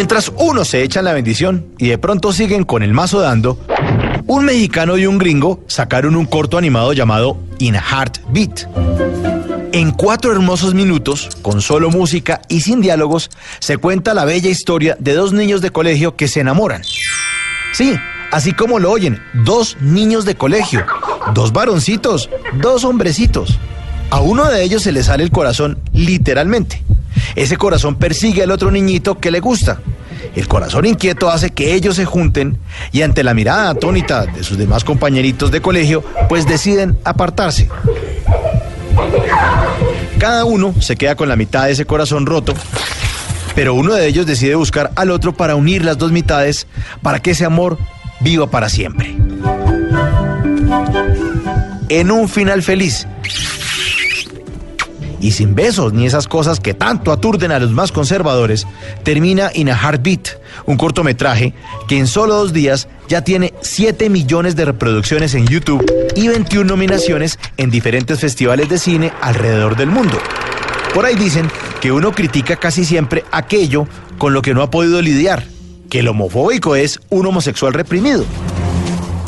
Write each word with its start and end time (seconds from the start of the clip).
Mientras 0.00 0.32
unos 0.38 0.68
se 0.68 0.82
echan 0.82 1.04
la 1.04 1.12
bendición 1.12 1.66
y 1.76 1.88
de 1.88 1.98
pronto 1.98 2.32
siguen 2.32 2.64
con 2.64 2.82
el 2.82 2.94
mazo 2.94 3.20
dando, 3.20 3.58
un 4.26 4.46
mexicano 4.46 4.96
y 4.96 5.04
un 5.04 5.18
gringo 5.18 5.62
sacaron 5.66 6.16
un 6.16 6.24
corto 6.24 6.56
animado 6.56 6.94
llamado 6.94 7.36
In 7.58 7.74
Heartbeat. 7.74 8.66
En 9.72 9.90
cuatro 9.90 10.32
hermosos 10.32 10.72
minutos, 10.72 11.28
con 11.42 11.60
solo 11.60 11.90
música 11.90 12.40
y 12.48 12.62
sin 12.62 12.80
diálogos, 12.80 13.28
se 13.58 13.76
cuenta 13.76 14.14
la 14.14 14.24
bella 14.24 14.48
historia 14.48 14.96
de 14.98 15.12
dos 15.12 15.34
niños 15.34 15.60
de 15.60 15.68
colegio 15.68 16.16
que 16.16 16.28
se 16.28 16.40
enamoran. 16.40 16.80
Sí, 17.74 17.94
así 18.32 18.54
como 18.54 18.78
lo 18.78 18.90
oyen, 18.90 19.22
dos 19.44 19.76
niños 19.82 20.24
de 20.24 20.34
colegio, 20.34 20.86
dos 21.34 21.52
varoncitos, 21.52 22.30
dos 22.54 22.84
hombrecitos. 22.84 23.58
A 24.08 24.22
uno 24.22 24.48
de 24.48 24.62
ellos 24.62 24.82
se 24.82 24.92
le 24.92 25.02
sale 25.02 25.24
el 25.24 25.30
corazón 25.30 25.78
literalmente. 25.92 26.82
Ese 27.36 27.56
corazón 27.58 27.96
persigue 27.96 28.42
al 28.42 28.50
otro 28.50 28.70
niñito 28.70 29.18
que 29.18 29.30
le 29.30 29.40
gusta. 29.40 29.80
El 30.34 30.48
corazón 30.48 30.86
inquieto 30.86 31.30
hace 31.30 31.50
que 31.50 31.74
ellos 31.74 31.96
se 31.96 32.04
junten 32.04 32.58
y 32.92 33.02
ante 33.02 33.24
la 33.24 33.34
mirada 33.34 33.70
atónita 33.70 34.26
de 34.26 34.44
sus 34.44 34.58
demás 34.58 34.84
compañeritos 34.84 35.50
de 35.50 35.60
colegio, 35.60 36.04
pues 36.28 36.46
deciden 36.46 36.98
apartarse. 37.04 37.68
Cada 40.18 40.44
uno 40.44 40.74
se 40.80 40.96
queda 40.96 41.14
con 41.14 41.28
la 41.28 41.36
mitad 41.36 41.64
de 41.64 41.72
ese 41.72 41.86
corazón 41.86 42.26
roto, 42.26 42.54
pero 43.54 43.74
uno 43.74 43.94
de 43.94 44.06
ellos 44.06 44.26
decide 44.26 44.54
buscar 44.54 44.92
al 44.96 45.10
otro 45.10 45.32
para 45.32 45.56
unir 45.56 45.84
las 45.84 45.98
dos 45.98 46.12
mitades 46.12 46.66
para 47.02 47.20
que 47.20 47.30
ese 47.30 47.44
amor 47.44 47.78
viva 48.20 48.50
para 48.50 48.68
siempre. 48.68 49.16
En 51.88 52.10
un 52.10 52.28
final 52.28 52.62
feliz, 52.62 53.06
y 55.20 55.32
sin 55.32 55.54
besos 55.54 55.92
ni 55.92 56.06
esas 56.06 56.26
cosas 56.26 56.60
que 56.60 56.74
tanto 56.74 57.12
aturden 57.12 57.52
a 57.52 57.58
los 57.58 57.70
más 57.70 57.92
conservadores, 57.92 58.66
termina 59.02 59.50
In 59.54 59.70
a 59.70 59.76
Heartbeat, 59.76 60.40
un 60.66 60.76
cortometraje 60.76 61.54
que 61.88 61.98
en 61.98 62.06
solo 62.06 62.34
dos 62.34 62.52
días 62.52 62.88
ya 63.08 63.22
tiene 63.22 63.52
7 63.60 64.08
millones 64.08 64.56
de 64.56 64.64
reproducciones 64.64 65.34
en 65.34 65.46
YouTube 65.46 65.84
y 66.14 66.28
21 66.28 66.64
nominaciones 66.64 67.38
en 67.56 67.70
diferentes 67.70 68.20
festivales 68.20 68.68
de 68.68 68.78
cine 68.78 69.12
alrededor 69.20 69.76
del 69.76 69.88
mundo. 69.90 70.18
Por 70.94 71.04
ahí 71.04 71.14
dicen 71.14 71.48
que 71.80 71.92
uno 71.92 72.12
critica 72.12 72.56
casi 72.56 72.84
siempre 72.84 73.24
aquello 73.30 73.86
con 74.18 74.32
lo 74.32 74.42
que 74.42 74.54
no 74.54 74.62
ha 74.62 74.70
podido 74.70 75.00
lidiar, 75.00 75.44
que 75.88 76.00
el 76.00 76.08
homofóbico 76.08 76.76
es 76.76 77.00
un 77.10 77.26
homosexual 77.26 77.72
reprimido. 77.72 78.24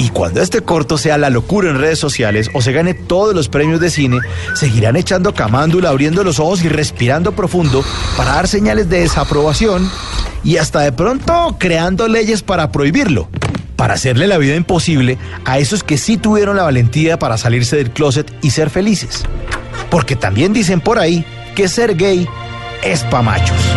Y 0.03 0.09
cuando 0.09 0.43
este 0.43 0.63
corto 0.63 0.99
sea 0.99 1.17
la 1.17 1.31
locura 1.31 1.71
en 1.71 1.79
redes 1.79 2.01
sociales 2.01 2.51
o 2.55 2.61
se 2.61 2.73
gane 2.73 2.93
todos 2.93 3.37
los 3.37 3.49
premios 3.49 3.79
de 3.79 3.89
cine, 3.89 4.19
seguirán 4.53 4.97
echando 4.97 5.33
camándula, 5.33 5.91
abriendo 5.91 6.25
los 6.25 6.41
ojos 6.41 6.65
y 6.65 6.69
respirando 6.69 7.31
profundo 7.31 7.85
para 8.17 8.33
dar 8.33 8.49
señales 8.49 8.89
de 8.89 8.99
desaprobación 8.99 9.89
y 10.43 10.57
hasta 10.57 10.81
de 10.81 10.91
pronto 10.91 11.55
creando 11.57 12.09
leyes 12.09 12.43
para 12.43 12.73
prohibirlo, 12.73 13.29
para 13.77 13.95
hacerle 13.95 14.27
la 14.27 14.39
vida 14.39 14.57
imposible 14.57 15.19
a 15.45 15.61
esos 15.61 15.85
que 15.85 15.97
sí 15.97 16.17
tuvieron 16.17 16.57
la 16.57 16.65
valentía 16.65 17.17
para 17.17 17.39
salirse 17.39 17.77
del 17.77 17.93
closet 17.93 18.29
y 18.43 18.51
ser 18.51 18.71
felices. 18.71 19.23
Porque 19.89 20.17
también 20.17 20.53
dicen 20.53 20.81
por 20.81 20.99
ahí 20.99 21.25
que 21.55 21.69
ser 21.69 21.95
gay 21.95 22.27
es 22.83 23.05
pa' 23.05 23.23
machos. 23.23 23.72